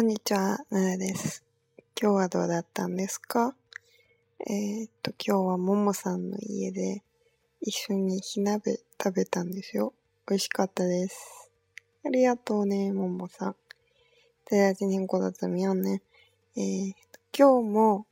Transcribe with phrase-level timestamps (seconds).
[0.00, 1.44] こんにちは、ななです。
[2.00, 3.54] 今日はどうだったんですか？
[4.48, 7.02] えー、っと、今日はももさんの家で
[7.60, 9.92] 一緒に火鍋食べたんですよ。
[10.26, 11.50] 美味しかったです。
[12.06, 13.56] ありがとうね、ももさん。
[14.50, 16.00] 大家今天过得怎么样ね
[16.56, 16.92] えー、
[17.38, 18.06] 今日も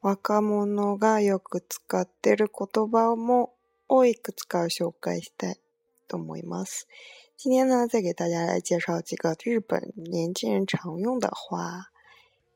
[0.00, 3.52] 若者がよく使ってる言葉も
[3.88, 5.58] 多く使う紹介したい
[6.06, 6.86] と思います。
[7.36, 11.90] 今天呢，再给大家来介绍几个日本年轻人常用的话。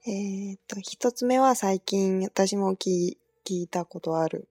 [0.06, 4.48] えっと、一つ目は最近私も聞いたことある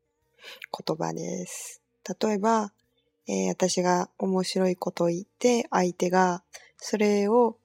[0.72, 1.82] 言葉です。
[2.22, 2.72] 例えば、
[3.28, 6.44] えー、私が面白いことを言って、相手が
[6.78, 7.58] それを、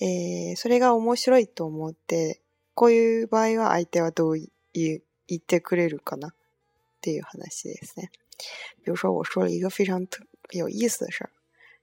[0.00, 2.40] えー、それが面白いと思って、
[2.74, 4.38] こういう場合は相手はどう
[4.72, 5.00] 言
[5.34, 6.34] ってくれるかなっ
[7.00, 8.12] ていう話ですね。
[8.84, 11.29] 比如说，我说了一个非常特有意思的事儿，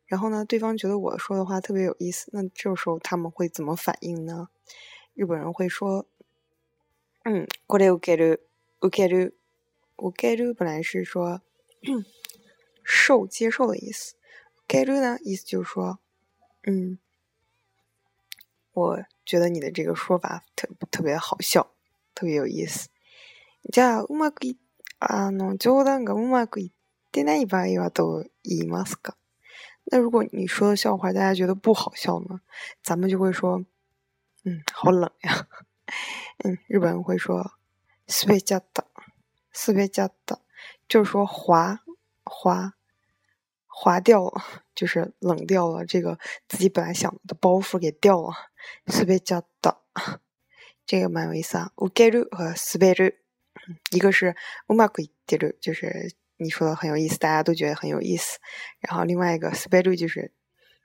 [0.06, 4.48] 然后呢，对方觉得我说的话特别有意思，那这时候他们会怎么反应呢？
[5.14, 6.06] 日本人会说：“
[7.24, 8.40] 嗯，これ受ける、
[8.80, 9.34] 受ける、
[9.96, 11.40] 受ける。”本来是说
[12.82, 14.14] 受、接受的意思。
[14.66, 15.98] 受ける呢，意思就是说：“
[16.66, 16.98] 嗯，
[18.72, 21.68] 我觉得你的这个说法特特别好笑，
[22.14, 22.88] 特别有意思。”
[23.72, 24.58] じゃあ、うまくい
[24.98, 26.72] あの冗談がうまくいっ
[27.12, 29.14] てない場合はどう言いますか？
[29.86, 32.40] 那如果你说的笑话大家觉得不好笑呢，
[32.82, 33.64] 咱们就会说，
[34.44, 35.46] 嗯，好冷呀。
[36.38, 37.52] 嗯，日本人会说，
[38.08, 38.84] スベちゃった，
[39.52, 40.38] スベちゃった，
[40.88, 41.80] 就是说滑
[42.24, 42.72] 滑
[43.66, 44.42] 滑掉了，
[44.74, 48.32] 就是冷掉了，这个自己本来想的包袱给掉了，
[48.86, 49.76] スベちゃった，
[50.86, 51.72] 这个蛮有意思啊。
[51.76, 53.16] 受ける和スベる，
[53.90, 54.34] 一个是
[54.66, 56.16] うまくいってる，就是。
[56.38, 58.40] 你说的很有意思，大家都觉得很有意思。
[58.80, 60.32] 然后另外一个 s p e 就是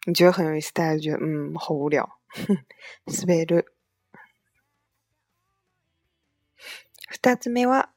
[0.05, 2.19] 你觉得很有意思，大家觉得嗯好无聊。
[3.07, 3.45] s p e
[7.09, 7.89] 二つ目は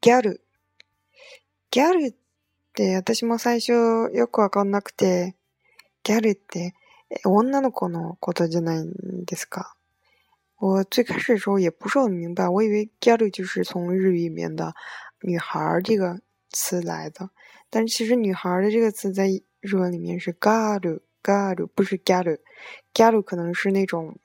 [0.00, 0.40] ギャル。
[1.70, 2.14] ギャルっ
[2.74, 5.36] て私も最初よくわかんなくて、
[6.02, 6.74] ギャルって
[7.24, 9.76] 女の子のことじゃないんですか？
[10.56, 14.74] 我最开始的时候也不是很明白，我以为 g a l 就是从日语里面的
[15.20, 16.20] 女孩这个。
[16.53, 17.31] 词来的，
[17.69, 19.27] 但是其实“女孩”的这个词在
[19.59, 24.17] 日文里面是 “garu”，“garu” 不是 “garu”，“garu” 可能是那种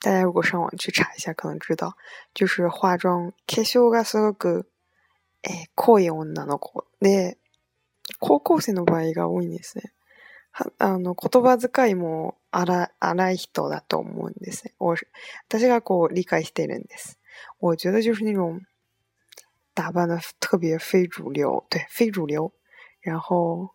[0.00, 1.96] 大家如果上网去查一下，可能知道，
[2.34, 3.32] 就是化妆。
[3.46, 4.66] 化粧がすごく
[5.42, 7.38] え濃い女の子で、
[8.18, 9.92] 高校生の場合が多いんですね。
[10.78, 14.74] あの言葉遣いも荒荒い人だと思うんですね。
[15.48, 17.18] 私がこう理解してるんです。
[17.58, 18.62] 我觉得就是那种。
[19.75, 22.53] 打扮的特别非主流，对，非主流。
[22.99, 23.71] 然后，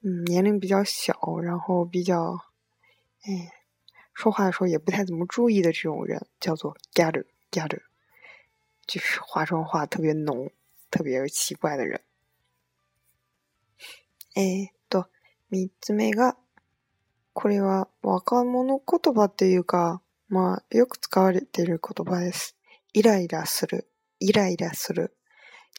[0.00, 2.38] 嗯，年龄比较小，然后比较，
[3.22, 3.52] 哎，
[4.14, 7.82] 说话的时候也不太怎么注意的这种人，叫做 gather gather，
[8.86, 10.50] 就是化妆化特别浓、
[10.90, 12.00] 特别奇怪的人。
[14.34, 15.08] えっと、
[15.50, 16.36] 三つ目が、
[17.34, 22.56] これは若者言葉っていうか、まあ、よく使われている言葉です。
[22.94, 23.86] イライラする。
[24.19, 25.15] イライラする，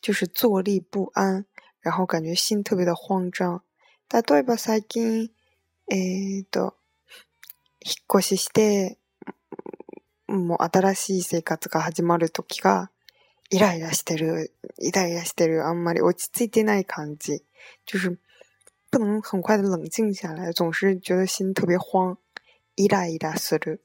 [0.00, 1.46] 就是坐立不安，
[1.80, 3.62] 然后感觉心特别的慌张。
[4.10, 5.30] 例えば最近、
[5.90, 6.76] えっと、
[7.84, 8.98] 引っ越しして、
[10.26, 12.90] もう新しい生活が始まるときが、
[13.50, 17.44] イライラしてる、イライラしてる、あんまり落ち着いてない感じ。
[17.86, 18.18] 就是
[18.90, 22.16] 不能很快的冷静下来，总是觉得心特别慌。
[22.76, 23.82] イライラする。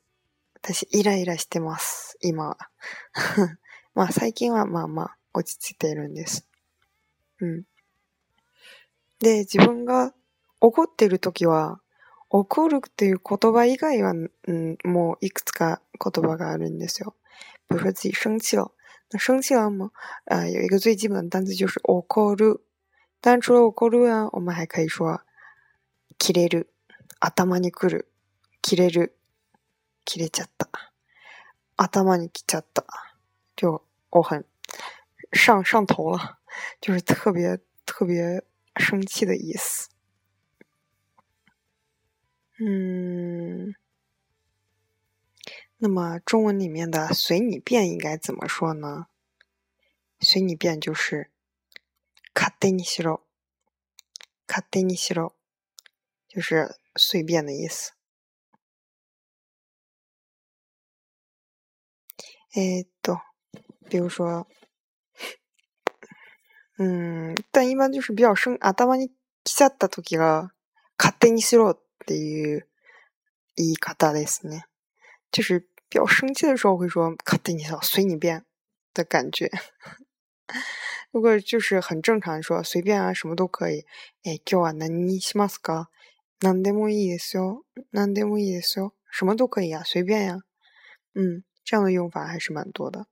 [0.61, 2.55] 私、イライラしてます、今。
[3.95, 6.47] まあ最近はまあまあ落ち着いているんです。
[7.39, 7.63] うん。
[9.19, 10.13] で、自分が
[10.59, 11.79] 怒ってるときは、
[12.29, 17.15] 怒るっていう言葉以外は、うん、もういくつか言葉があるんですよ。
[17.69, 18.71] 比如说自己生气了，
[19.11, 19.91] 那生气了吗？
[20.25, 22.61] 呃，有一个最基本的单词就是怒る。
[23.21, 25.21] 当然除了怒る呢，我们还可以说
[26.17, 26.73] 切れる、
[27.19, 28.11] 頭にくる、
[28.61, 29.15] 切れる、
[30.03, 30.67] 切れちゃった、
[31.77, 32.85] 頭にきちゃった。
[33.62, 34.44] 就我很
[35.32, 36.38] 上上头了，
[36.80, 38.44] 就是特别特别
[38.76, 39.88] 生气的意思。
[42.60, 43.74] 嗯，
[45.76, 49.06] 那么中文里面的“随你便”应该怎么说呢？“
[50.20, 51.30] 随你便”就是“
[52.34, 55.36] 卡德尼西罗”，“卡德尼西罗”
[56.26, 57.92] 就是随便的意思。
[62.52, 63.20] えっと。
[63.92, 64.46] 比如说，
[66.78, 69.10] 嗯，但一般就是比较生頭に
[69.44, 70.52] 来ちゃった時が
[70.98, 72.68] 勝手にしろっていう
[73.56, 74.64] 言い方ですね。
[75.30, 78.44] 就是比较生气的时候会说“勝手にそう随你便”
[78.94, 79.50] 的感觉。
[81.10, 83.84] 如果就是很正常说随便啊，什么都可以。
[84.22, 85.88] え、今日は何にしますか？
[86.40, 87.64] 何でもいいですよ。
[87.92, 88.94] 何でもいいですよ。
[89.10, 90.38] 什么都可以啊，随便呀。
[91.14, 93.06] 嗯，这样的用法还是蛮多的。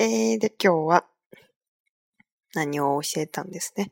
[0.00, 1.04] えー、で今日は
[2.54, 3.90] 何を教えたんですね。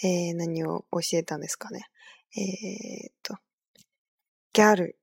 [0.00, 1.86] えー、何を教えたんですかね。
[2.36, 3.34] えー、っと、
[4.52, 4.96] ギャル、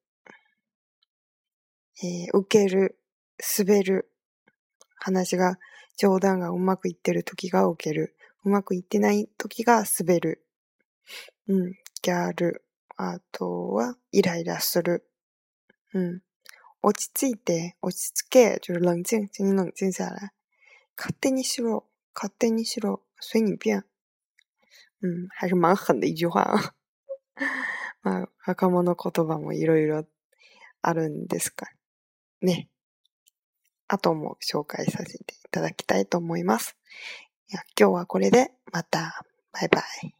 [2.01, 2.97] えー、受ける、
[3.57, 4.09] 滑る、
[4.95, 5.59] 話が、
[5.97, 8.15] 冗談がうまくいってる時が受ける、
[8.45, 10.45] うまくいってない時が滑る。
[11.49, 12.63] うん、ギャル、
[12.95, 15.05] あとは、イライラする。
[15.93, 16.21] うん。
[16.81, 20.31] 落ち着いて、落ち着け、就是冷静，请你冷静下来。
[20.97, 23.83] 勝手にしろ、勝手にしろ、随你便。
[25.01, 26.75] うん、还是蛮狠的一句话啊。
[28.03, 30.05] まあ、若者言葉もいろいろ
[30.81, 31.67] あるんですか
[32.41, 32.69] ね。
[33.87, 36.77] あとも紹介させていただきたいと思います。
[37.47, 39.25] いや今日はこれでまた。
[39.51, 40.18] バイバイ。